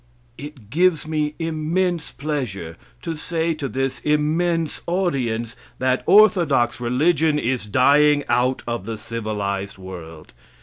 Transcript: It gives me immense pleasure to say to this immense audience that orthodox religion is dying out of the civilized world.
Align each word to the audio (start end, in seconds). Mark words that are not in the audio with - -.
It 0.35 0.71
gives 0.71 1.05
me 1.07 1.35
immense 1.37 2.09
pleasure 2.09 2.75
to 3.03 3.13
say 3.13 3.53
to 3.53 3.67
this 3.69 3.99
immense 3.99 4.81
audience 4.87 5.55
that 5.77 6.01
orthodox 6.07 6.79
religion 6.79 7.37
is 7.37 7.67
dying 7.67 8.23
out 8.27 8.63
of 8.67 8.85
the 8.87 8.97
civilized 8.97 9.77
world. 9.77 10.33